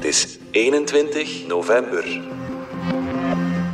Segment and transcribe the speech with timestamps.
[0.00, 2.20] Het is 21 november.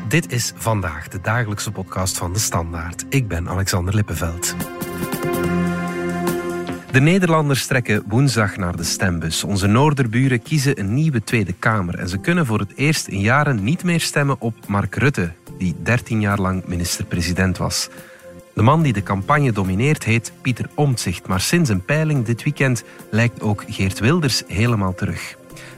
[0.08, 3.04] Dit is vandaag de dagelijkse podcast van de Standaard.
[3.08, 4.54] Ik ben Alexander Lippenveld.
[6.90, 9.44] De Nederlanders trekken woensdag naar de stembus.
[9.44, 13.64] Onze noorderburen kiezen een nieuwe Tweede Kamer en ze kunnen voor het eerst in jaren
[13.64, 17.88] niet meer stemmen op Mark Rutte, die 13 jaar lang minister-president was.
[18.54, 22.84] De man die de campagne domineert heet Pieter Omtzigt, maar sinds een peiling dit weekend
[23.10, 25.36] lijkt ook Geert Wilders helemaal terug.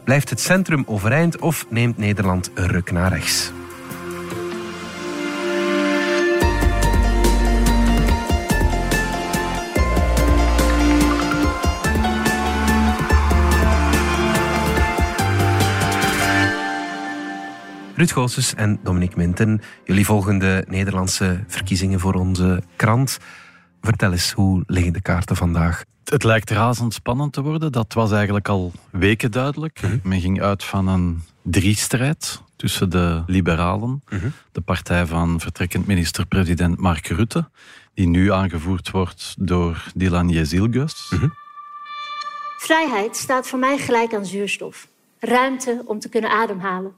[0.09, 3.53] Blijft het centrum overeind of neemt Nederland een ruk naar rechts?
[17.95, 23.19] Ruud Goossens en Dominique Minten, jullie volgen de Nederlandse verkiezingen voor onze krant.
[23.81, 25.85] Vertel eens, hoe liggen de kaarten vandaag?
[26.09, 27.73] Het lijkt razendspannend te worden.
[27.73, 29.81] Dat was eigenlijk al weken duidelijk.
[29.83, 29.99] Mhm.
[30.03, 34.29] Men ging uit van een driestrijd tussen de liberalen, Mhm.
[34.53, 37.49] de partij van vertrekkend minister-president Mark Rutte,
[37.95, 41.07] die nu aangevoerd wordt door Dylan Jezilgus.
[41.11, 41.29] Mhm.
[42.59, 44.89] Vrijheid staat voor mij gelijk aan zuurstof.
[45.19, 46.93] Ruimte om te kunnen ademhalen.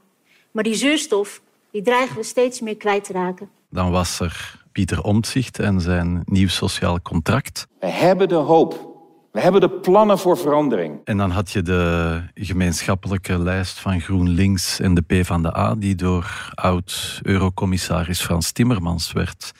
[0.51, 1.41] Maar die zuurstof,
[1.73, 3.49] die dreigen we steeds meer kwijt te raken.
[3.71, 7.67] Dan was er Pieter Omtzigt en zijn nieuw sociaal contract.
[7.81, 8.89] We hebben de hoop.
[9.33, 11.01] We hebben de plannen voor verandering.
[11.05, 18.21] En dan had je de gemeenschappelijke lijst van GroenLinks en de PvdA, die door oud-eurocommissaris
[18.21, 19.53] Frans Timmermans werd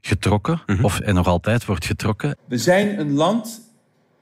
[0.00, 2.36] getrokken, of en nog altijd wordt getrokken.
[2.48, 3.60] We zijn een land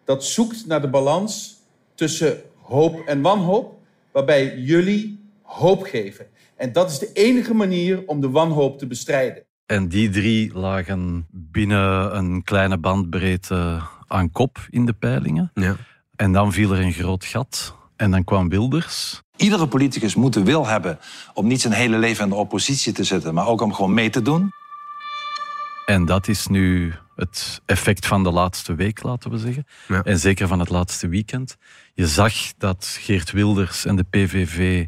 [0.04, 1.56] dat zoekt naar de balans
[1.94, 3.78] tussen hoop en wanhoop,
[4.12, 6.26] waarbij jullie hoop geven.
[6.56, 9.42] En dat is de enige manier om de wanhoop te bestrijden.
[9.66, 13.80] En die drie lagen binnen een kleine bandbreedte
[14.10, 15.50] aan kop in de peilingen.
[15.54, 15.76] Ja.
[16.16, 17.76] En dan viel er een groot gat.
[17.96, 19.22] En dan kwam Wilders.
[19.36, 20.98] Iedere politicus moet de wil hebben
[21.34, 24.10] om niet zijn hele leven in de oppositie te zitten, maar ook om gewoon mee
[24.10, 24.52] te doen.
[25.86, 29.66] En dat is nu het effect van de laatste week, laten we zeggen.
[29.88, 30.02] Ja.
[30.02, 31.56] En zeker van het laatste weekend.
[31.94, 34.86] Je zag dat Geert Wilders en de PVV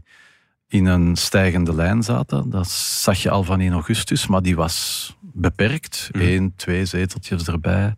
[0.69, 2.51] in een stijgende lijn zaten.
[2.51, 6.09] Dat zag je al van 1 augustus, maar die was beperkt.
[6.13, 7.95] Eén, twee zeteltjes erbij.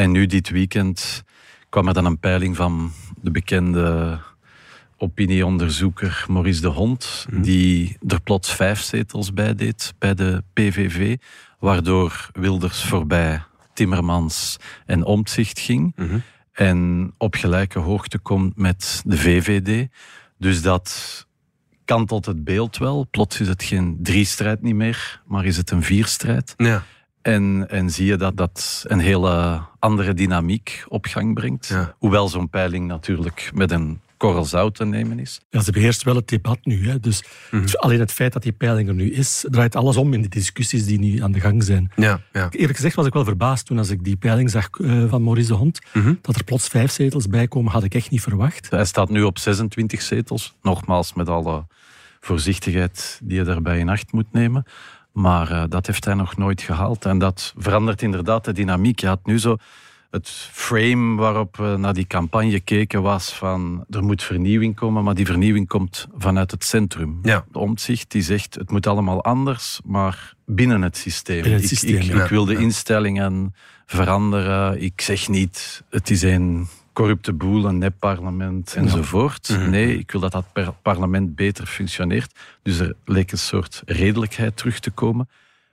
[0.00, 1.24] En nu dit weekend
[1.68, 4.18] kwam er dan een peiling van de bekende
[4.96, 11.16] opinieonderzoeker Maurice de Hond, die er plots vijf zetels bij deed bij de PVV,
[11.58, 13.42] waardoor Wilders voorbij
[13.74, 14.56] Timmermans
[14.86, 15.96] en Omtzigt ging
[16.52, 19.88] en op gelijke hoogte komt met de VVD.
[20.38, 21.26] Dus dat
[21.84, 23.06] kantelt het beeld wel.
[23.10, 26.54] Plots is het geen drie-strijd niet meer, maar is het een vierstrijd.
[26.56, 26.84] Ja.
[27.22, 31.66] En, en zie je dat dat een hele andere dynamiek op gang brengt.
[31.66, 31.94] Ja.
[31.98, 35.40] Hoewel zo'n peiling natuurlijk met een korrel zout te nemen is.
[35.50, 36.88] Ja, ze beheerst wel het debat nu.
[36.88, 37.00] Hè.
[37.00, 37.24] Dus
[37.78, 40.86] alleen het feit dat die peiling er nu is, draait alles om in de discussies
[40.86, 41.90] die nu aan de gang zijn.
[41.96, 42.48] Ja, ja.
[42.50, 45.48] Eerlijk gezegd was ik wel verbaasd toen als ik die peiling zag eh, van Maurice
[45.48, 45.80] de Hond.
[46.20, 48.70] Dat er plots vijf zetels bij komen, had ik echt niet verwacht.
[48.70, 50.54] Hij staat nu op 26 zetels.
[50.62, 51.66] Nogmaals, met alle
[52.20, 54.64] voorzichtigheid die je daarbij in acht moet nemen.
[55.12, 57.04] Maar eh, dat heeft hij nog nooit gehaald.
[57.04, 59.00] En dat verandert inderdaad de dynamiek.
[59.00, 59.56] Je had nu zo
[60.10, 65.14] het frame waarop we naar die campagne keken was van er moet vernieuwing komen, maar
[65.14, 67.18] die vernieuwing komt vanuit het centrum.
[67.22, 67.44] Ja.
[67.52, 71.42] De omzicht die zegt het moet allemaal anders, maar binnen het systeem.
[71.42, 72.22] Binnen het ik, systeem, ik, ja.
[72.22, 73.54] ik wil de instellingen
[73.86, 74.82] veranderen.
[74.82, 79.48] Ik zeg niet het is een corrupte boel, een nepparlement enzovoort.
[79.48, 79.70] Mhm.
[79.70, 80.46] Nee, ik wil dat dat
[80.82, 82.38] parlement beter functioneert.
[82.62, 85.28] Dus er leek een soort redelijkheid terug te komen.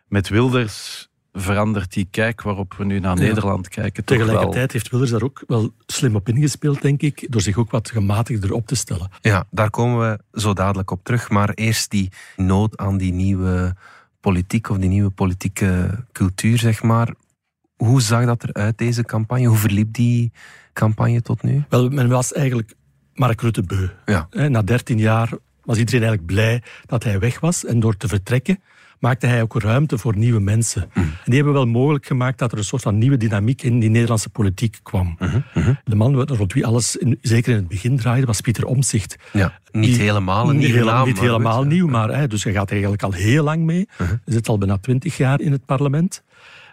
[0.08, 4.04] Met Wilders verandert die kijk waarop we nu naar Nederland kijken.
[4.04, 7.72] Toch Tegelijkertijd heeft Wilders daar ook wel slim op ingespeeld, denk ik, door zich ook
[7.72, 9.10] wat gematigder op te stellen.
[9.22, 11.30] Ja, daar komen we zo dadelijk op terug.
[11.30, 13.76] Maar eerst die nood aan die nieuwe
[14.20, 17.14] politiek of die nieuwe politieke cultuur, zeg maar.
[17.76, 19.48] Hoe zag dat eruit, deze campagne?
[19.48, 20.32] Hoe verliep die
[20.82, 21.64] campagne tot nu?
[21.70, 22.74] Wel, men was eigenlijk
[23.14, 23.88] Mark Rutte beu.
[24.06, 24.28] Ja.
[24.30, 25.30] Hè, Na dertien jaar
[25.64, 27.66] was iedereen eigenlijk blij dat hij weg was.
[27.66, 28.60] En door te vertrekken
[29.00, 30.90] maakte hij ook ruimte voor nieuwe mensen.
[30.94, 33.90] En die hebben wel mogelijk gemaakt dat er een soort van nieuwe dynamiek in die
[33.90, 35.18] Nederlandse politiek kwam.
[35.84, 39.16] De man rond wie alles, in- zeker in het begin draaide, was Pieter Omtzigt.
[39.34, 42.72] Ja, niet Die- helemaal een nieuwe naam, Niet helemaal nieuw, maar hè, dus hij gaat
[42.72, 43.88] eigenlijk al heel lang mee.
[43.98, 46.24] Hij zit al bijna twintig jaar in het parlement.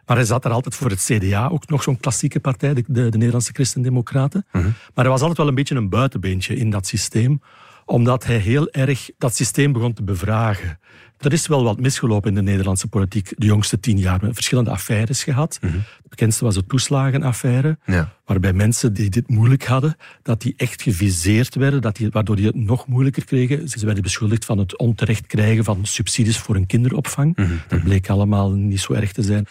[0.06, 3.08] Maar hij zat er altijd voor het CDA, ook nog zo'n klassieke partij, de, de,
[3.08, 4.46] de Nederlandse Christen-Democraten.
[4.52, 7.40] Maar hij was altijd wel een beetje een buitenbeentje in dat systeem
[7.84, 10.78] Omdat hij heel erg dat systeem begon te bevragen.
[11.18, 14.04] Er is wel wat misgelopen in de Nederlandse politiek de jongste tien jaar.
[14.04, 15.58] We hebben verschillende affaires gehad.
[15.60, 15.72] Mhm.
[15.72, 18.12] De bekendste was de toeslagenaffaire, Ja.
[18.24, 22.46] waarbij mensen die dit moeilijk hadden, dat die echt geviseerd werden, dat die, waardoor die
[22.46, 23.68] het nog moeilijker kregen.
[23.68, 27.36] Ze werden beschuldigd van het onterecht krijgen van subsidies voor een kinderopvang.
[27.36, 27.52] Mhm.
[27.68, 29.46] Dat bleek allemaal niet zo erg te zijn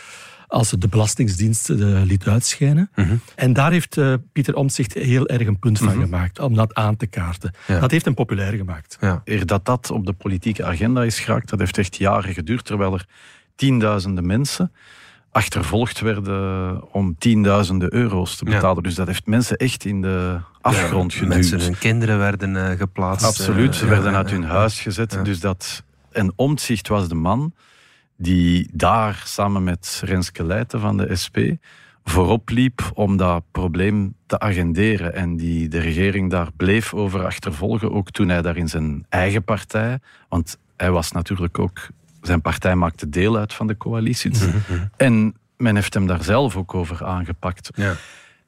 [0.53, 2.89] als het de Belastingdienst eh, liet uitschijnen.
[2.95, 3.15] Mhm.
[3.35, 6.95] En daar heeft eh, Pieter Omtzigt heel erg een punt van gemaakt, om dat aan
[6.95, 7.53] te kaarten.
[7.67, 7.79] Ja.
[7.79, 8.97] Dat heeft hem populair gemaakt.
[9.01, 9.21] Ja.
[9.25, 12.93] Eer dat dat op de politieke agenda is geraakt, dat heeft echt jaren geduurd, terwijl
[12.93, 13.05] er
[13.55, 14.71] tienduizenden mensen
[15.31, 18.51] achtervolgd werden om tienduizenden euro's te Ja.
[18.51, 18.83] betalen.
[18.83, 21.29] Dus dat heeft mensen echt in de afgrond geduwd.
[21.29, 23.25] Mensen, hun kinderen werden eh, geplaatst.
[23.25, 24.47] Absoluut, ze ja, werden ja, uit hun ja.
[24.47, 25.13] huis gezet.
[25.13, 25.21] Ja.
[25.21, 27.53] Dus dat, en Omtzigt was de man
[28.23, 31.37] die daar samen met Renske Leijten van de SP
[32.03, 35.13] voorop liep om dat probleem te agenderen.
[35.13, 39.43] En die de regering daar bleef over achtervolgen, ook toen hij daar in zijn eigen
[39.43, 39.99] partij,
[40.29, 41.87] want hij was natuurlijk ook,
[42.21, 44.29] zijn partij maakte deel uit van de coalitie.
[44.29, 44.47] Dus-
[44.97, 47.69] En men heeft hem daar zelf ook over aangepakt.
[47.75, 47.95] Ja.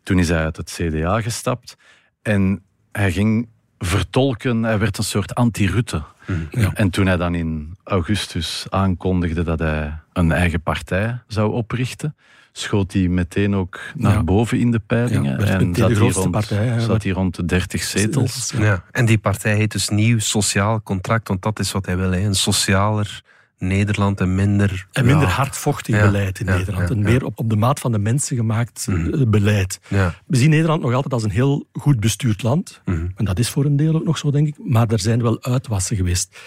[0.04, 1.78] Toen is hij uit het CDA gestapt
[2.22, 3.48] en hij ging
[3.78, 6.04] vertolken, hij werd een soort anti-Rutte.
[6.52, 6.72] Ja.
[6.74, 12.16] En toen hij dan in augustus aankondigde dat hij een eigen partij zou oprichten,
[12.52, 14.24] schoot hij meteen ook naar Ja.
[14.24, 15.40] boven in de peilingen.
[15.40, 16.80] Ja, en meteen de zat hij, grootste rond, partij, hè.
[16.80, 18.54] zat hij rond de 30 zetels.
[18.58, 18.84] Ja.
[18.92, 22.12] En die partij heet dus Nieuw Sociaal Contract, want dat is wat hij wil.
[22.12, 22.20] Hè.
[22.20, 23.22] Een socialer
[23.58, 24.88] Nederland en minder...
[24.92, 26.90] En minder ja, hardvochtig Ja, beleid in ja, Nederland.
[26.90, 29.14] Een meer op, op de maat van de mensen gemaakt Mhm.
[29.14, 29.80] eh, beleid.
[29.88, 30.16] Ja.
[30.28, 32.82] We zien Nederland nog altijd als een heel goed bestuurd land.
[32.86, 33.08] Mhm.
[33.16, 34.56] En dat is voor een deel ook nog zo, denk ik.
[34.64, 36.40] Maar er zijn wel uitwassen geweest.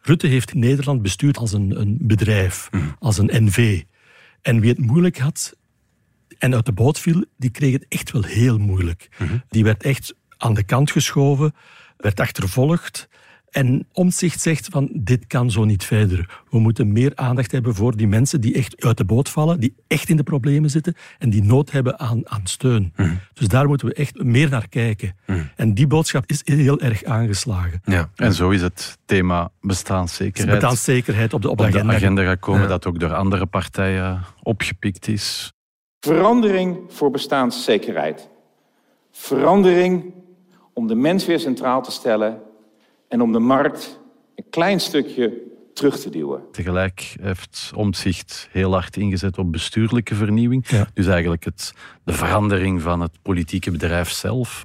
[0.00, 2.84] Rutte heeft Nederland bestuurd als een, een bedrijf, Mhm.
[2.98, 3.82] als een NV.
[4.42, 5.56] En wie het moeilijk had
[6.38, 9.08] en uit de boot viel, die kreeg het echt wel heel moeilijk.
[9.18, 9.38] Mhm.
[9.48, 11.54] Die werd echt aan de kant geschoven,
[11.96, 13.08] werd achtervolgd.
[13.50, 16.42] En Omtzigt zegt van, dit kan zo niet verder.
[16.50, 19.74] We moeten meer aandacht hebben voor die mensen die echt uit de boot vallen, die
[19.86, 22.92] echt in de problemen zitten en die nood hebben aan, aan steun.
[22.96, 23.14] Mhm.
[23.32, 25.14] Dus daar moeten we echt meer naar kijken.
[25.56, 27.80] En die boodschap is heel erg aangeslagen.
[27.84, 28.10] Ja.
[28.14, 31.94] En zo is het thema bestaanszekerheid Betaalzekerheid op de, op op de de agenda.
[31.94, 32.66] agenda gaat komen, Ja.
[32.68, 35.52] dat ook door andere partijen opgepikt is.
[36.00, 38.28] Verandering voor bestaanszekerheid.
[39.12, 40.14] Verandering
[40.72, 42.38] om de mens weer centraal te stellen
[43.08, 44.00] en om de markt
[44.34, 45.32] een klein stukje
[45.74, 46.40] terug te duwen.
[46.52, 50.68] Tegelijk heeft Omtzigt heel hard ingezet op bestuurlijke vernieuwing.
[50.68, 50.86] Ja.
[50.94, 51.72] Dus eigenlijk het,
[52.04, 54.64] de verandering van het politieke bedrijf zelf.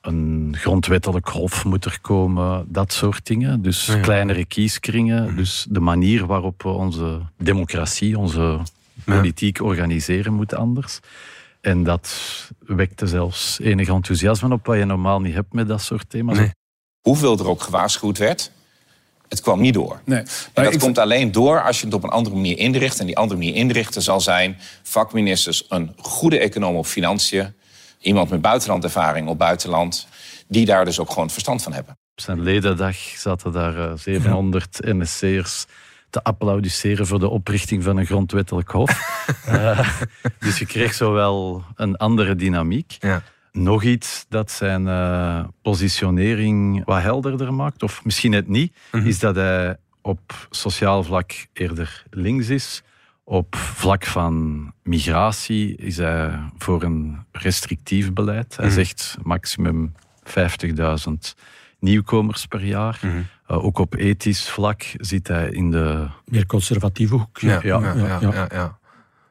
[0.00, 3.62] Een grondwettelijk hof moet er komen, dat soort dingen.
[3.62, 4.00] Dus Ja.
[4.00, 5.36] kleinere kieskringen.
[5.36, 8.58] Dus de manier waarop we onze democratie, onze
[9.04, 11.00] politiek organiseren, moet anders.
[11.60, 12.10] En dat
[12.58, 16.38] wekte zelfs enig enthousiasme op, wat je normaal niet hebt met dat soort thema's.
[16.38, 16.50] Nee.
[17.08, 18.50] Hoeveel er ook gewaarschuwd werd,
[19.28, 20.00] het kwam niet door.
[20.04, 20.18] Nee.
[20.18, 23.00] En Maar dat komt alleen door als je het op een andere manier inricht.
[23.00, 27.54] En die andere manier inrichten zal zijn vakministers, een goede econoom op financiën,
[28.00, 30.06] iemand met buitenlandervaring op buitenland,
[30.48, 31.92] die daar dus ook gewoon verstand van hebben.
[31.92, 35.66] Op zijn ledendag zaten daar eh, 700 NSC'ers
[36.10, 38.96] te applaudisseren voor de oprichting van een grondwettelijk hof.
[39.46, 39.88] Eh,
[40.38, 42.96] dus je kreeg zo wel een andere dynamiek.
[42.98, 43.22] Ja.
[43.62, 49.34] Nog iets dat zijn eh, positionering wat helderder maakt, of misschien het niet, is dat
[49.34, 52.82] hij op sociaal vlak eerder links is.
[53.24, 58.56] Op vlak van migratie is hij voor een restrictief beleid.
[58.56, 59.92] Hij zegt maximum
[60.24, 61.12] 50.000
[61.78, 63.00] nieuwkomers per jaar.
[63.02, 66.06] Uh, ook op ethisch vlak zit hij in de...
[66.24, 67.38] Meer conservatieve hoek.
[67.38, 68.32] Ja, ja, ja, ja, ja.
[68.32, 68.77] ja, ja.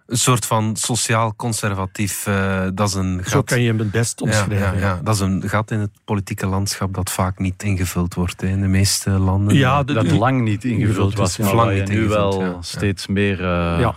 [0.08, 3.30] Een soort van sociaal-conservatief, eh, dat is een gat.
[3.32, 4.80] Zo kan je hem het best ja, omschrijven.
[4.80, 5.00] ja, ja.
[5.04, 8.62] Dat is een gat in het politieke landschap dat vaak niet ingevuld wordt hè, in
[8.62, 9.56] de meeste landen.
[9.56, 12.48] Ja, de- Dat de- lang niet ingevuld ingevuld was, maar Lang niet nu wel ja,
[12.48, 12.62] ja.
[12.62, 13.40] steeds meer...
[13.40, 13.96] eh, Ja.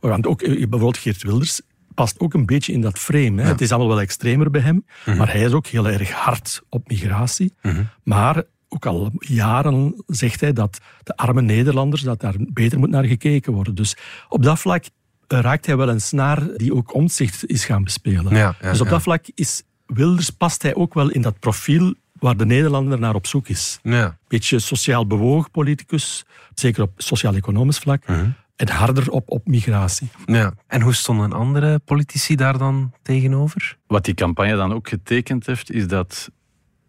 [0.00, 1.60] Want ook, eh, bijvoorbeeld Geert Wilders
[1.94, 3.42] past ook een beetje in dat frame.
[3.42, 3.48] Hè.
[3.48, 5.16] Het is allemaal wel extremer bij hem, Mhm.
[5.16, 7.54] maar hij is ook heel erg hard op migratie.
[8.02, 13.04] Maar ook al jaren zegt hij dat de arme Nederlanders, dat daar beter moet naar
[13.04, 13.74] gekeken worden.
[13.74, 13.96] Dus
[14.28, 14.84] op dat vlak
[15.32, 18.34] raakt hij wel een snaar die ook omzicht is gaan bespelen.
[18.34, 18.92] Ja, ja, dus op ja.
[18.92, 23.14] dat vlak is Wilders, past hij ook wel in dat profiel waar de Nederlander naar
[23.14, 23.78] op zoek is.
[23.82, 24.18] Ja.
[24.28, 28.06] Beetje sociaal bewogen politicus, zeker op sociaal-economisch vlak.
[28.06, 28.30] Mhm.
[28.56, 30.10] En harder op, op migratie.
[30.26, 30.52] Ja.
[30.66, 33.76] En hoe stonden andere politici daar dan tegenover?
[33.86, 36.30] Wat die campagne dan ook getekend heeft, is dat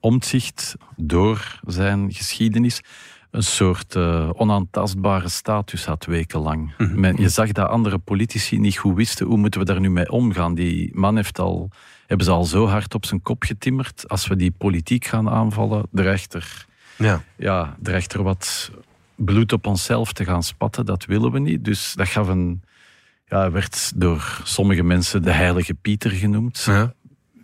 [0.03, 2.81] Omtzigt door zijn geschiedenis
[3.31, 6.73] een soort eh, onaantastbare status had wekenlang.
[6.77, 10.11] Men, je zag dat andere politici niet goed wisten hoe moeten we daar nu mee
[10.11, 10.55] omgaan.
[10.55, 11.69] Die man heeft al,
[12.07, 14.09] hebben ze al zo hard op zijn kop getimmerd.
[14.09, 16.65] Als we die politiek gaan aanvallen, erachter
[16.97, 17.23] Ja.
[17.37, 18.71] ja, dreigt er wat
[19.15, 20.85] bloed op onszelf te gaan spatten.
[20.85, 21.65] Dat willen we niet.
[21.65, 22.61] Dus dat gaf een,
[23.25, 26.93] ja, werd door sommige mensen de heilige Pieter genoemd, Ja.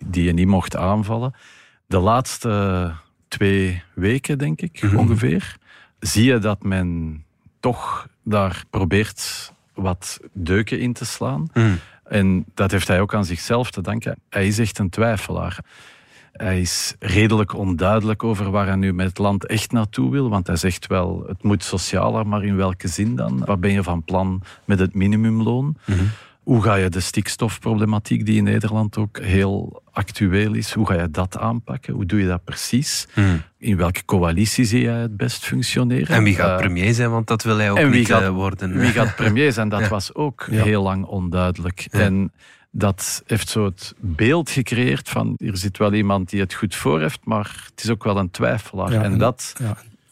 [0.05, 1.33] die je niet mocht aanvallen.
[1.85, 2.93] De laatste
[3.27, 5.57] twee weken, denk ik, ongeveer,
[6.07, 7.23] zie je dat men
[7.59, 11.47] toch daar probeert wat deuken in te slaan.
[11.53, 11.79] Mm.
[12.03, 14.19] En dat heeft hij ook aan zichzelf te danken.
[14.29, 15.59] Hij is echt een twijfelaar.
[16.31, 20.29] Hij is redelijk onduidelijk over waar hij nu met het land echt naartoe wil.
[20.29, 23.45] Want hij zegt wel, het moet socialer, maar in welke zin dan?
[23.45, 25.77] Wat ben je van plan met het minimumloon?
[26.47, 31.09] Hoe ga je de stikstofproblematiek, die in Nederland ook heel actueel is, hoe ga je
[31.11, 31.93] dat aanpakken?
[31.93, 33.07] Hoe doe je dat precies?
[33.57, 36.15] In welke coalitie zie jij het best functioneren?
[36.15, 37.09] En wie gaat Eh, premier zijn?
[37.11, 38.77] Want dat wil hij ook en wie niet gaat, eh, worden.
[38.79, 39.69] Wie gaat premier zijn?
[39.75, 39.87] Dat Ja.
[39.87, 40.63] was ook Ja.
[40.63, 41.87] heel lang onduidelijk.
[41.91, 42.31] En
[42.71, 46.99] dat heeft zo het beeld gecreëerd van er zit wel iemand die het goed voor
[47.01, 48.91] heeft, maar het is ook wel een twijfelaar.
[48.91, 49.53] En dat.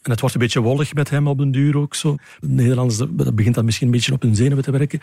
[0.06, 2.16] En het wordt een beetje wollig met hem op den duur ook zo.
[2.40, 5.00] De Nederlanders, dat begint dan misschien een beetje op hun zenuwen te werken.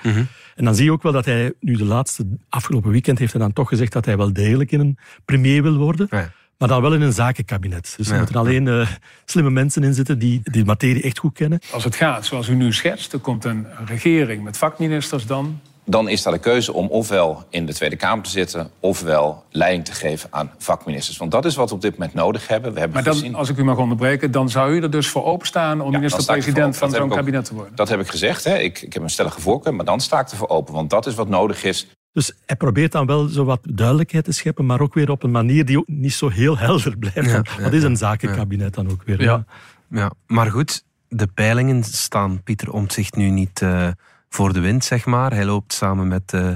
[0.55, 3.41] En dan zie je ook wel dat hij nu de laatste, afgelopen weekend heeft hij
[3.41, 6.07] dan toch gezegd dat hij wel degelijk in een premier wil worden.
[6.09, 6.31] Ja.
[6.57, 7.93] Maar dan wel in een zakenkabinet.
[7.97, 8.17] Dus er Ja.
[8.19, 8.87] moeten alleen eh,
[9.25, 11.59] slimme mensen in zitten die die materie echt goed kennen.
[11.71, 15.59] Als het gaat zoals u nu schetst, er komt een regering met vakministers dan.
[15.85, 18.69] Dan is daar de keuze om ofwel in de Tweede Kamer te zitten...
[18.79, 21.17] ofwel leiding te geven aan vakministers.
[21.17, 22.73] Want dat is wat we op dit moment nodig hebben.
[22.73, 23.35] We hebben Maar dan, gezien...
[23.35, 26.77] als ik u mag onderbreken, dan zou u er dus voor openstaan om Ja, minister-president
[26.77, 26.89] van.
[26.89, 27.75] Dat zo'n ook- kabinet te worden.
[27.75, 28.43] Dat heb ik gezegd.
[28.43, 28.57] Hè.
[28.57, 30.73] Ik, ik heb een stellige voorkeur, maar dan sta ik ervoor open.
[30.73, 31.87] Want dat is wat nodig is.
[32.11, 35.31] Dus hij probeert dan wel zo wat duidelijkheid te scheppen, maar ook weer op een
[35.31, 37.31] manier die ook niet zo heel helder blijft.
[37.31, 39.21] Ja, Wat is een zakenkabinet dan ook weer?
[39.21, 39.45] Ja.
[39.89, 43.87] Ja, maar goed, de peilingen staan Pieter Omtzigt nu niet eh,
[44.33, 45.33] voor de wind, zeg maar.
[45.33, 46.49] Hij loopt samen met eh,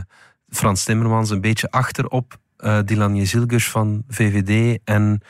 [0.49, 5.21] Frans Timmermans een beetje achter op eh Dylan Jezilgus van VVD en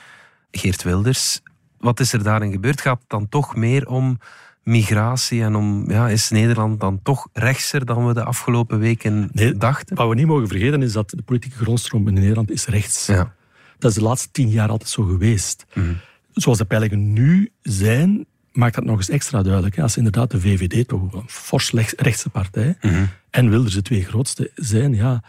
[0.51, 1.41] Geert Wilders.
[1.77, 2.81] Wat is er daarin gebeurd?
[2.81, 4.17] Gaat het dan toch meer om
[4.63, 9.57] migratie en om, ja, is Nederland dan toch rechtser dan we de afgelopen weken Nee,
[9.57, 9.95] dachten?
[9.95, 13.05] Wat we niet mogen vergeten is dat de politieke grondstroom in Nederland is rechts.
[13.05, 13.33] Ja.
[13.79, 15.65] Dat is de laatste tien jaar altijd zo geweest.
[15.73, 15.93] Mhm.
[16.33, 18.25] Zoals de peilingen nu zijn,
[18.57, 19.75] maakt dat nog eens extra duidelijk.
[19.75, 19.81] hè.
[19.81, 23.03] Als inderdaad de VVD, toch een fors rechtse partij, Mhm.
[23.29, 25.23] en Wilders de twee grootste zijn, ja,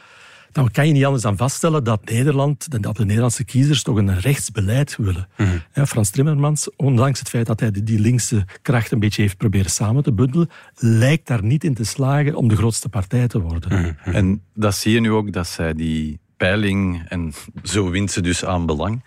[0.52, 4.20] dan kan je niet anders dan vaststellen dat Nederland, dat de Nederlandse kiezers toch een
[4.20, 5.28] rechtsbeleid willen.
[5.36, 5.48] Mhm.
[5.74, 9.70] Ja, Frans Timmermans, ondanks het feit dat hij die- linkse kracht een beetje heeft proberen
[9.70, 13.96] samen te bundelen, lijkt daar niet in te slagen om de grootste partij te worden.
[14.04, 14.14] Mhm.
[14.16, 17.32] En dat zie je nu ook, dat zij die peiling, en
[17.62, 19.04] zo wint ze dus aan belang,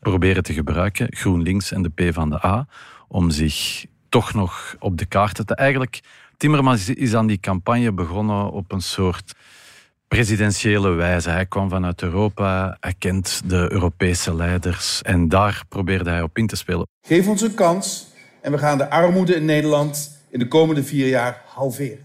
[0.00, 2.66] proberen te gebruiken, GroenLinks en de PvdA,
[3.10, 5.54] om zich toch nog op de kaart te...
[5.54, 6.00] Eigenlijk,
[6.36, 9.34] Timmermans is aan die campagne begonnen op een soort
[10.08, 11.30] presidentiële wijze.
[11.30, 16.46] Hij kwam vanuit Europa, hij kent de Europese leiders en daar probeerde hij op in
[16.46, 16.86] te spelen.
[17.02, 18.06] Geef ons een kans
[18.40, 22.04] en we gaan de armoede in Nederland in de komende vier jaar halveren.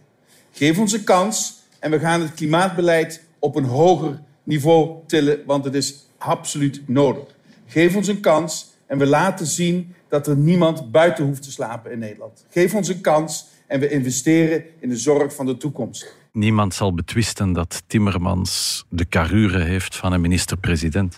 [0.51, 5.65] Geef ons een kans en we gaan het klimaatbeleid op een hoger niveau tillen, want
[5.65, 7.23] het is absoluut nodig.
[7.67, 11.91] Geef ons een kans en we laten zien dat er niemand buiten hoeft te slapen
[11.91, 12.45] in Nederland.
[12.49, 16.15] Geef ons een kans en we investeren in de zorg van de toekomst.
[16.31, 21.17] Niemand zal betwisten dat Timmermans de carrure heeft van een minister-president.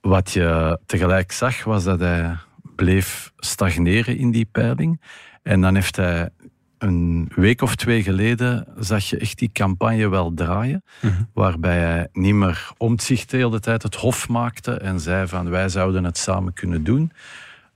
[0.00, 2.36] Wat je tegelijk zag, was dat hij
[2.76, 5.00] bleef stagneren in die peiling.
[5.42, 6.28] En dan heeft hij
[6.82, 10.84] een week of twee geleden, zag je echt die campagne wel draaien.
[11.32, 15.68] Waarbij hij niet meer omzicht de hele tijd het hof maakte en zei van wij
[15.68, 17.12] zouden het samen kunnen doen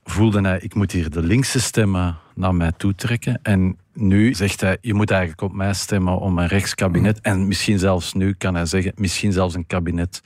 [0.09, 3.39] voelde hij, ik moet hier de linkse stemmen naar mij toe trekken.
[3.43, 7.21] En nu zegt hij, je moet eigenlijk op mij stemmen om een rechtskabinet.
[7.21, 10.21] En misschien zelfs nu kan hij zeggen, misschien zelfs een kabinet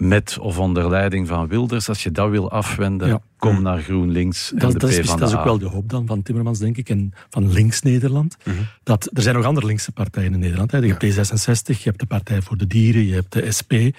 [0.00, 1.88] met of onder leiding van Wilders.
[1.88, 3.20] Als je dat wil afwenden, Ja.
[3.38, 6.06] kom naar GroenLinks en Dat, de dat, is, dat is ook wel de hoop dan
[6.06, 8.36] van Timmermans, denk ik, en van links-Nederland.
[8.44, 8.56] Mhm.
[8.82, 10.70] dat, er zijn nog andere linkse partijen in Nederland.
[10.70, 10.78] Hè.
[10.78, 13.92] Je hebt D66, je hebt de Partij voor de Dieren, je hebt de SP, Je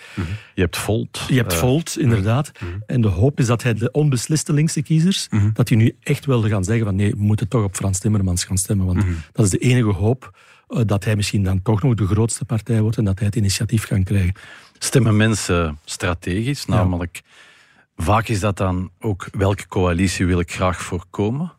[0.55, 1.25] hebt Volt.
[1.27, 2.51] je hebt eh, Volt, inderdaad.
[2.85, 6.41] En de hoop is dat hij de onbesliste linkse kiezers, dat die nu echt wel
[6.47, 8.85] gaan zeggen van nee, we moeten toch op Frans Timmermans gaan stemmen.
[8.85, 12.45] Want dat is de enige hoop eh, dat hij misschien dan toch nog de grootste
[12.45, 14.33] partij wordt en dat hij het initiatief kan krijgen.
[14.83, 16.65] Stemmen mensen strategisch.
[16.65, 17.21] Namelijk,
[17.95, 21.51] vaak is dat dan ook welke coalitie wil ik graag voorkomen.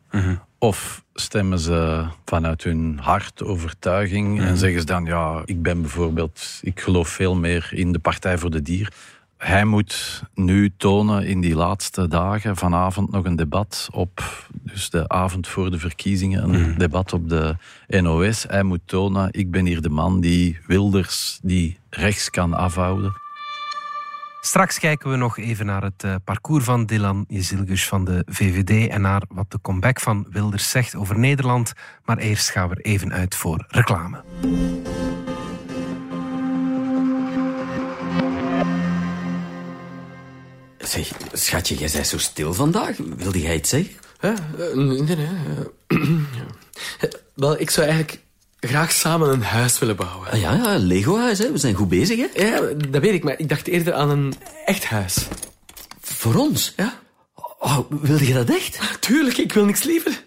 [0.57, 6.59] Of stemmen ze vanuit hun hart, overtuiging en zeggen ze dan, ja, ik ben bijvoorbeeld,
[6.61, 8.93] ik geloof veel meer in de Partij voor de Dier.
[9.43, 15.07] Hij moet nu tonen in die laatste dagen, vanavond nog een debat op, dus de
[15.07, 17.55] avond voor de verkiezingen, een debat op de
[17.87, 18.45] NOS.
[18.47, 23.13] Hij moet tonen, ik ben hier de man die Wilders, die rechts kan afhouden.
[24.41, 28.89] Straks kijken we nog even naar het uh, parcours van Dylan Jezilgus van de VVD
[28.89, 31.73] en naar wat de comeback van Wilders zegt over Nederland.
[32.05, 34.23] Maar eerst gaan we er even uit voor reclame.
[40.83, 42.97] Zeg, schatje, jij bent zo stil vandaag.
[43.17, 43.93] Wilde jij iets zeggen?
[44.21, 44.33] Ja,
[44.75, 45.15] nee, nee.
[45.15, 45.99] nee.
[47.33, 48.19] Wel, ik zou eigenlijk
[48.59, 50.31] graag samen een huis willen bouwen.
[50.31, 51.51] Ah, ja, ja, Lego-huis, hè.
[51.51, 52.45] We zijn goed bezig, hè?
[52.45, 52.59] Ja,
[52.89, 54.33] dat weet ik, maar ik dacht eerder aan een
[54.65, 55.27] echt huis.
[56.01, 56.73] Voor ons?
[56.77, 56.93] Ja.
[57.59, 58.79] Oh, wilde je dat echt?
[58.99, 60.23] Tuurlijk, ik wil niks liever.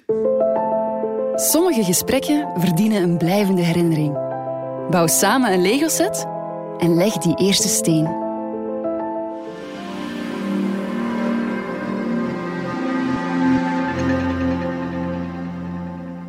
[1.35, 4.13] Sommige gesprekken verdienen een blijvende herinnering.
[4.91, 6.27] Bouw samen een Lego-set
[6.79, 8.26] en leg die eerste steen.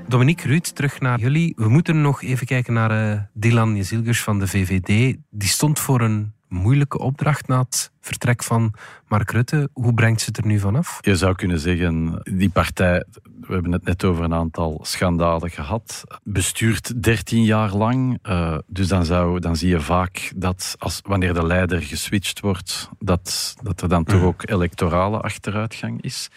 [0.07, 1.53] Dominique Ruud, terug naar jullie.
[1.55, 5.17] We moeten nog even kijken naar uh, Dylan Jezilgers van de VVD.
[5.29, 8.73] Die stond voor een moeilijke opdracht na het vertrek van
[9.07, 9.69] Mark Rutte.
[9.73, 10.97] Hoe brengt ze het er nu vanaf?
[11.01, 13.03] Je zou kunnen zeggen, die partij,
[13.41, 18.19] we hebben het net over een aantal schandalen gehad, bestuurt 13 jaar lang.
[18.23, 22.89] Uh, dus dan, zou, dan zie je vaak dat als, wanneer de leider geswitcht wordt,
[22.99, 26.29] dat, dat er dan toch ook electorale achteruitgang is.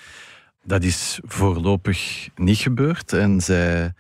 [0.63, 3.13] Dat is voorlopig niet gebeurd.
[3.13, 3.93] En zij,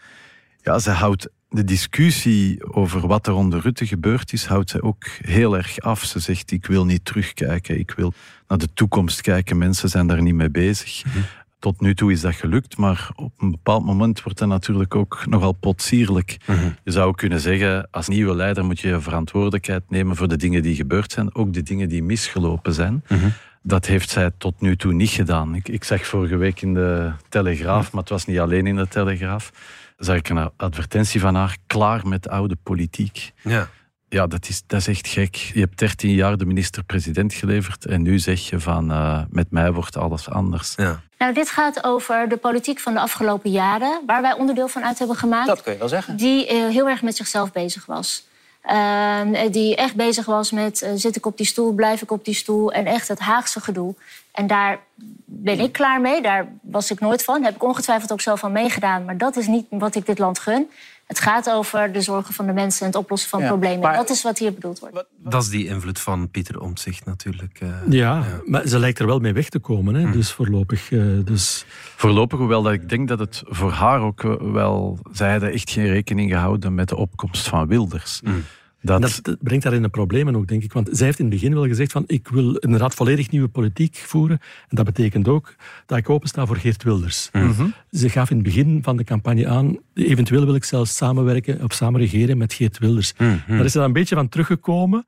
[0.62, 5.04] ja, zij houdt de discussie over wat er onder Rutte gebeurd is, houdt zij ook
[5.20, 6.04] heel erg af.
[6.04, 8.12] Ze zegt, ik wil niet terugkijken, ik wil
[8.48, 9.58] naar de toekomst kijken.
[9.58, 11.04] Mensen zijn daar niet mee bezig.
[11.04, 11.18] Mhm.
[11.58, 15.26] Tot nu toe is dat gelukt, maar op een bepaald moment wordt dat natuurlijk ook
[15.26, 16.36] nogal potsierlijk.
[16.46, 16.70] Mhm.
[16.84, 20.74] Je zou kunnen zeggen, als nieuwe leider moet je verantwoordelijkheid nemen voor de dingen die
[20.74, 23.04] gebeurd zijn, ook de dingen die misgelopen zijn.
[23.08, 23.28] Mhm.
[23.62, 25.54] Dat heeft zij tot nu toe niet gedaan.
[25.54, 28.88] Ik, ik zag vorige week in de Telegraaf, maar het was niet alleen in de
[28.88, 29.50] Telegraaf,
[29.96, 33.32] zag ik een advertentie van haar, klaar met oude politiek.
[33.42, 33.68] Ja.
[34.08, 35.34] Ja, dat is, dat is echt gek.
[35.34, 39.72] Je hebt 13 jaar de minister-president geleverd en nu zeg je van uh, met mij
[39.72, 40.74] wordt alles anders.
[40.76, 41.00] Ja.
[41.18, 44.98] Nou, dit gaat over de politiek van de afgelopen jaren, waar wij onderdeel van uit
[44.98, 45.46] hebben gemaakt.
[45.46, 46.16] Dat kun je wel zeggen.
[46.16, 48.28] Die uh, heel erg met zichzelf bezig was.
[48.64, 52.24] Uh, die echt bezig was met uh, zit ik op die stoel, blijf ik op
[52.24, 53.94] die stoel en echt het Haagse gedoe.
[54.32, 54.78] En daar
[55.24, 57.34] ben ik klaar mee, daar was ik nooit van.
[57.34, 60.18] Daar heb ik ongetwijfeld ook zelf van meegedaan, maar dat is niet wat ik dit
[60.18, 60.70] land gun.
[61.06, 63.80] Het gaat over de zorgen van de mensen en het oplossen van problemen.
[63.80, 65.04] Maar, dat is wat hier bedoeld wordt.
[65.16, 67.60] Dat is die invloed van Pieter Omtzigt natuurlijk.
[67.62, 70.06] Uh, ja, ja, maar ze lijkt er wel mee weg te komen, hè?
[70.06, 70.12] Mm.
[70.12, 70.90] dus voorlopig.
[70.90, 71.64] Uh, dus...
[71.96, 74.98] Voorlopig, hoewel dat ik denk dat het voor haar ook wel...
[75.12, 78.20] Zij hadden echt geen rekening gehouden met de opkomst van Wilders.
[78.24, 78.44] Mm.
[78.82, 79.20] Dat...
[79.22, 79.36] dat...
[79.40, 80.72] brengt haar in de problemen ook, denk ik.
[80.72, 83.96] Want zij heeft in het begin wel gezegd van ik wil inderdaad volledig nieuwe politiek
[83.96, 84.38] voeren.
[84.68, 85.54] En dat betekent ook
[85.86, 87.28] dat ik opensta voor Geert Wilders.
[87.32, 87.74] Mm -hmm.
[87.90, 91.72] Ze gaf in het begin van de campagne aan, eventueel wil ik zelfs samenwerken of
[91.72, 93.12] samen regeren met Geert Wilders.
[93.18, 93.56] Mm -hmm.
[93.56, 95.06] Daar is ze dan een beetje van teruggekomen.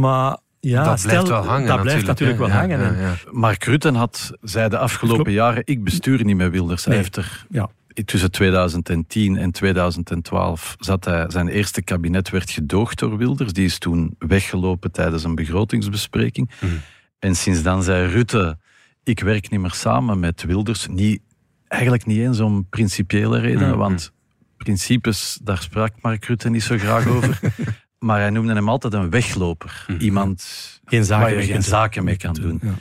[0.00, 1.68] Maar ja, dat stel, blijft wel hangen.
[1.68, 2.78] Dat blijft natuurlijk, wel ja, hangen.
[2.78, 6.84] Ja, ja, Mark Rutte had, zei de afgelopen jaren, ik bestuur niet met Wilders.
[6.84, 7.70] Hij heeft er ja
[8.04, 13.52] tussen 2010 en 2012 zat hij, zijn eerste kabinet werd gedoogd door Wilders.
[13.52, 16.50] Die is toen weggelopen tijdens een begrotingsbespreking.
[16.60, 16.80] Mm.
[17.18, 18.58] En sinds dan zei Rutte,
[19.02, 20.86] ik werk niet meer samen met Wilders.
[20.86, 21.20] Niet,
[21.68, 23.76] eigenlijk niet eens om principiële redenen, Mm.
[23.78, 24.12] want
[24.56, 27.40] principes, daar sprak Mark Rutte niet zo graag over.
[27.98, 29.84] maar hij noemde hem altijd een wegloper.
[29.88, 29.96] Mm.
[29.98, 30.44] Iemand
[30.84, 32.60] geen zaken waar je geen zaken mee kan doen.
[32.62, 32.74] Ja.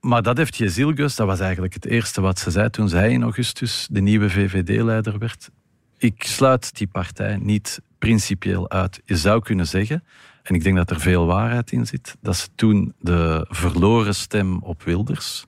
[0.00, 3.22] Maar dat heeft Jezilgus, dat was eigenlijk het eerste wat ze zei toen zij in
[3.22, 5.50] augustus de nieuwe VVD-leider werd.
[5.98, 9.00] Ik sluit die partij niet principieel uit.
[9.04, 10.04] Je zou kunnen zeggen,
[10.42, 14.58] en ik denk dat er veel waarheid in zit, dat ze toen de verloren stem
[14.62, 15.44] op Wilders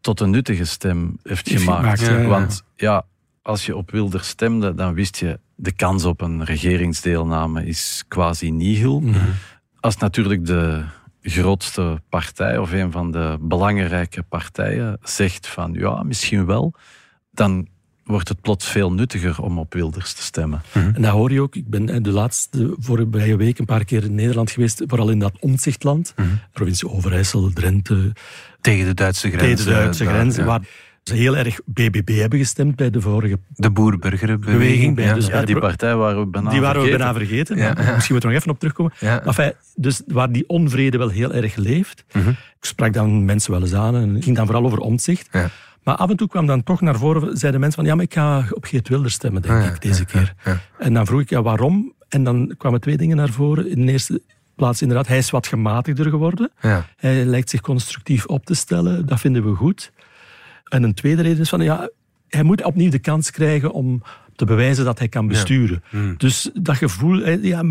[0.00, 1.80] tot een nuttige stem heeft gemaakt.
[1.80, 2.28] gemaakt, ja, ja.
[2.28, 3.04] Want ja,
[3.42, 8.50] als je op Wilders stemde, dan wist je de kans op een regeringsdeelname is quasi
[8.50, 9.00] nihil.
[9.00, 9.18] Mhm.
[9.80, 10.84] Als natuurlijk de
[11.22, 16.74] grootste partij of een van de belangrijke partijen zegt van ja, misschien wel,
[17.30, 17.68] dan
[18.04, 20.62] wordt het plots veel nuttiger om op Wilders te stemmen.
[20.72, 21.56] En dat hoor je ook.
[21.56, 25.32] Ik ben de laatste vorige week een paar keer in Nederland geweest, vooral in dat
[25.40, 26.14] omzichtland.
[26.52, 28.12] Provincie Overijssel, Drenthe.
[28.60, 29.42] Tegen de Duitse grens.
[29.42, 30.36] Tegen de Duitse grens.
[30.36, 30.44] ja.
[30.44, 30.60] Waar
[31.08, 34.58] ze heel erg BBB hebben gestemd bij de vorige De boer-burgerbeweging.
[34.58, 34.94] beweging.
[34.96, 35.14] Bij, ja.
[35.14, 37.12] dus Ja, die partij waren we bijna die waren we vergeten.
[37.12, 37.56] bijna vergeten.
[37.56, 37.94] Ja, maar.
[37.94, 38.92] Misschien moeten we nog even op terugkomen.
[39.24, 42.04] Enfin, dus waar die onvrede wel heel erg leeft.
[42.12, 42.28] Mhm.
[42.28, 45.28] Ik sprak dan mensen wel eens aan en het ging dan vooral over omzicht.
[45.84, 48.14] Maar af en toe kwam dan toch naar voren, zeiden mensen van ja, maar ik
[48.14, 50.34] ga op Geert Wilders stemmen, denk Ah, ik, deze keer.
[50.78, 51.92] En dan vroeg ik, ja, waarom?
[52.08, 53.70] En dan kwamen twee dingen naar voren.
[53.70, 54.22] In de eerste
[54.56, 56.50] plaats inderdaad, hij is wat gematigder geworden.
[56.96, 59.92] Hij lijkt zich constructief op te stellen, dat vinden we goed.
[60.68, 61.90] En een tweede reden is van, ja,
[62.28, 64.02] hij moet opnieuw de kans krijgen om
[64.36, 65.82] te bewijzen dat hij kan besturen.
[65.90, 66.14] Hmm.
[66.16, 67.62] Dus dat gevoel, ja,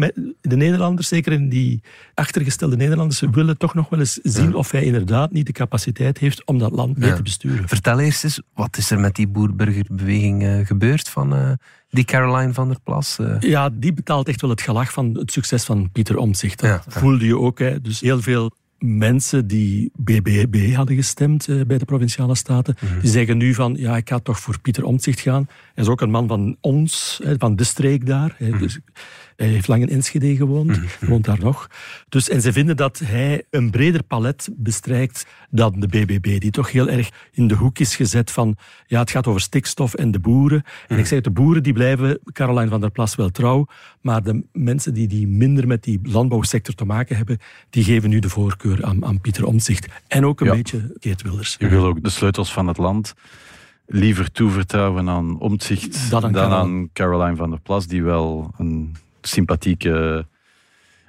[0.42, 1.82] de Nederlanders, zeker in die
[2.14, 6.46] achtergestelde Nederlanders, willen toch nog wel eens zien of hij inderdaad niet de capaciteit heeft
[6.46, 7.16] om dat land mee Ja.
[7.16, 7.68] te besturen.
[7.68, 11.52] Vertel eerst eens, wat is er met die boerburgerbeweging eh, gebeurd van eh,
[11.90, 13.20] die Caroline van der Plas?
[13.20, 13.36] eh?
[13.40, 16.60] Ja, die betaalt echt wel het gelag van het succes van Pieter Omtzigt.
[16.60, 17.60] Dat voelde je ook.
[17.60, 17.82] Hè.
[17.82, 23.00] Dus heel veel mensen die BBB hadden gestemd eh, bij de Provinciale Staten, Mhm.
[23.00, 25.48] die zeggen nu van, ja, ik ga toch voor Pieter Omtzigt gaan.
[25.74, 28.36] Hij is ook een man van ons, hè, van de streek daar.
[28.38, 28.50] hè.
[28.50, 28.58] Mhm.
[28.60, 28.80] Dus
[29.36, 31.68] hij heeft lang in Enschede gewoond, woont daar nog.
[32.10, 36.72] Dus, en ze vinden dat hij een breder palet bestrijkt dan de BBB, die toch
[36.72, 38.56] heel erg in de hoek is gezet van,
[38.88, 40.64] ja, het gaat over stikstof en de boeren.
[40.88, 43.68] En ik zeg, de boeren die blijven Caroline van der Plas wel trouw,
[44.02, 47.38] maar de mensen die, die minder met die landbouwsector te maken hebben,
[47.70, 49.88] die geven nu de voorkeur aan, aan Pieter Omtzigt.
[50.08, 50.54] En ook een Ja.
[50.54, 51.56] beetje Geert Wilders.
[51.60, 53.14] Je wil ook de sleutels van het land
[53.86, 56.58] liever toevertrouwen aan Omtzigt Dan aan dan Carol.
[56.60, 60.26] aan Caroline van der Plas, die wel een sympathieke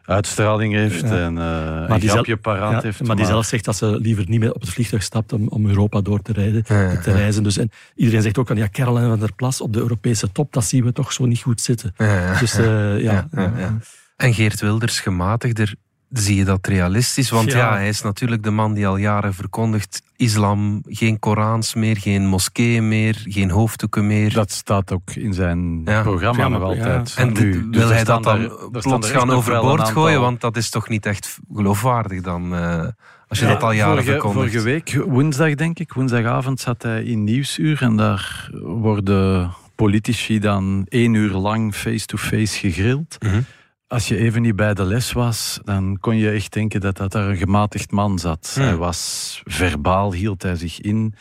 [0.05, 1.25] uitstraling heeft Ja.
[1.25, 3.03] en eh een zelf- grapje paraat ja, heeft.
[3.07, 5.67] Maar die zelf zegt dat ze liever niet meer op het vliegtuig stapt om, om
[5.67, 7.43] Europa door te, rijden, te reizen.
[7.43, 10.53] Dus, en iedereen zegt ook van, ja, Caroline van der Plas op de Europese top,
[10.53, 11.95] dat zien we toch zo niet goed zitten.
[11.97, 12.39] Ja.
[12.39, 12.65] Dus eh,
[13.03, 13.79] ja, Ja, ja, ja.
[14.17, 15.75] En Geert Wilders, gematigder,
[16.13, 17.31] zie je dat realistisch?
[17.31, 17.59] Want ja.
[17.59, 17.73] Ja.
[17.73, 22.89] hij is natuurlijk de man die al jaren verkondigt: islam, geen Korans meer, geen moskeeën
[22.89, 24.33] meer, geen hoofddoeken meer.
[24.33, 26.03] Dat staat ook in zijn Ja.
[26.03, 27.15] programma nog altijd.
[27.19, 30.21] En Nu, dus wil er hij dat dan er plots gaan overboord gooien?
[30.21, 32.85] Want dat is toch niet echt geloofwaardig dan, eh,
[33.29, 34.51] als je Ja, dat al jaren vorige, verkondigt.
[34.53, 40.87] vorige week, woensdag denk ik, woensdagavond zat hij in Nieuwsuur en daar worden politici dan
[40.89, 43.17] één uur lang face-to-face gegrild.
[43.21, 43.41] Mhm.
[43.89, 47.13] Als je even niet bij de les was, dan kon je echt denken dat dat
[47.13, 48.53] daar een gematigd man zat.
[48.55, 48.65] Hmm.
[48.65, 51.15] Hij was verbaal, hield hij zich in.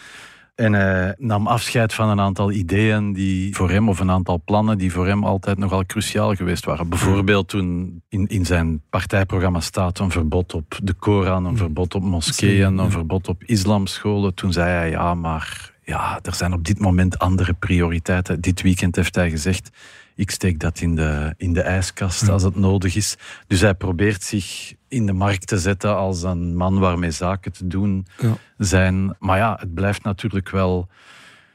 [0.55, 4.77] En hij nam afscheid van een aantal ideeën die voor hem, of een aantal plannen
[4.77, 6.89] die voor hem altijd nogal cruciaal geweest waren.
[6.89, 12.03] Bijvoorbeeld toen in, in zijn partijprogramma staat een verbod op de Koran, een verbod op
[12.03, 14.33] moskeeën, een verbod op islamscholen.
[14.33, 18.41] Toen zei hij, ja, maar ja, er zijn op dit moment andere prioriteiten.
[18.41, 19.69] Dit weekend heeft hij gezegd,
[20.17, 23.15] ik steek dat in de, in de ijskast als het nodig is.
[23.47, 27.67] Dus hij probeert zich in de markt te zetten als een man waarmee zaken te
[27.67, 28.33] doen Ja.
[28.57, 29.15] zijn.
[29.19, 30.87] Maar ja, het blijft natuurlijk wel...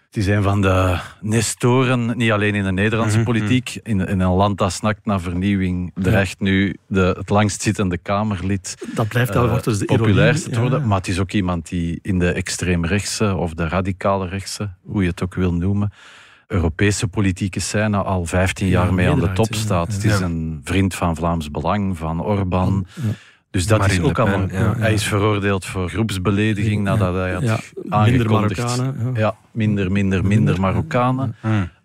[0.06, 3.78] Het is een van de nestoren, niet alleen in de Nederlandse Mhm, politiek.
[3.82, 9.08] In, in een land dat snakt naar vernieuwing, dreigt nu de, het langstzittende Kamerlid Dat
[9.08, 9.32] blijft
[9.64, 10.80] dus de populairste te worden.
[10.80, 10.86] ja.
[10.86, 15.08] Maar het is ook iemand die in de extreemrechtse of de radicale rechtse, hoe je
[15.08, 15.92] het ook wil noemen,
[16.52, 19.58] Europese politieke scène al 15 Ja, jaar mee aan de top ja.
[19.58, 19.92] staat.
[19.92, 20.24] Het is Ja.
[20.24, 22.86] een vriend van Vlaams Belang, van Orbán.
[23.50, 24.48] Dus dat Marine is ook allemaal...
[24.50, 24.74] ja.
[24.76, 28.60] Hij is veroordeeld voor groepsbelediging nadat hij had Ja, minder aangekondigd.
[28.76, 29.12] Marokkanen.
[29.14, 29.18] Ja.
[29.20, 31.36] Ja, minder, minder, minder Marokkanen.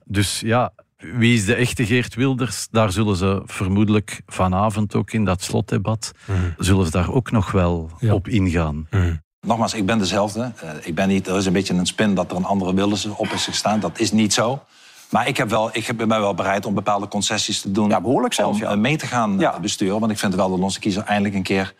[0.05, 2.67] Dus ja, wie is de echte Geert Wilders?
[2.71, 6.11] Daar zullen ze vermoedelijk vanavond ook in dat slotdebat,
[6.57, 8.13] zullen ze daar ook nog wel Ja.
[8.13, 8.87] op ingaan.
[9.47, 10.51] Nogmaals, ik ben dezelfde.
[10.61, 13.05] Eh, ik ben niet, er is een beetje een spin dat er een andere Wilders
[13.05, 13.79] op is gestaan.
[13.79, 14.63] Dat is niet zo.
[15.09, 17.89] Maar ik, heb wel, ik ben wel bereid om bepaalde concessies te doen.
[17.89, 18.71] Ja, behoorlijk zelfs, Om ja.
[18.71, 19.53] eh, mee te gaan Ja.
[19.53, 19.99] eh, besturen.
[19.99, 21.73] Want ik vind wel dat onze kiezer eindelijk een keer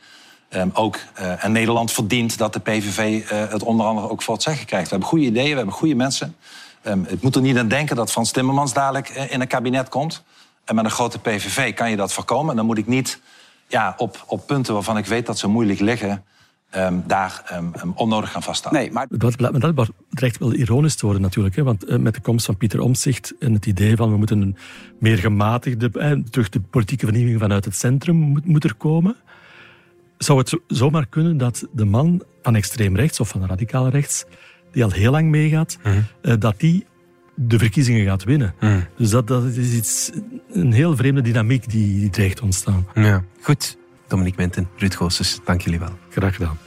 [0.50, 0.98] ehm, ook...
[1.40, 4.84] en Nederland verdient dat de PVV het onder andere ook voor het zeggen krijgt.
[4.86, 6.36] We hebben goede ideeën, we hebben goede mensen.
[6.82, 10.24] Ehm, het moet er niet aan denken dat Frans Timmermans dadelijk in een kabinet komt.
[10.66, 12.50] En met een grote PVV kan je dat voorkomen.
[12.50, 13.20] En dan moet ik niet
[13.68, 16.24] ja, op, op punten waarvan ik weet dat ze moeilijk liggen...
[16.70, 18.74] ehm, daar ehm, ehm, onnodig gaan vaststaan.
[18.74, 21.56] Nee, maar Dat, dat dreigt wel ironisch te worden natuurlijk.
[21.56, 21.64] Hè?
[21.64, 24.58] Want eh, met de komst van Pieter Omtzigt en het idee van we moeten een
[25.00, 29.16] meer gematigde, eh, terug de politieke vernieuwing vanuit het centrum moet, moet er komen.
[30.18, 34.26] Zou het zo- zomaar kunnen dat de man van extreem rechts of van radicaal rechts,
[34.72, 35.78] die al heel lang meegaat,
[36.22, 36.86] eh, dat die
[37.36, 38.54] de verkiezingen gaat winnen.
[38.98, 40.12] Dus dat, dat is iets,
[40.52, 42.88] een heel vreemde dynamiek die, die dreigt te ontstaan.
[42.96, 43.24] Ja.
[43.42, 45.98] Goed, Dominique Minten, Ruud Goossens, dank jullie wel.
[46.10, 46.67] Graag gedaan.